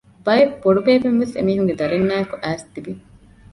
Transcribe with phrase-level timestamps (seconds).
[0.25, 2.93] ބައެއް ބޮޑުބޭބެމެންވެސް އެމީހުންގެ ދަރިންނާއެކު އައިސް ތިވި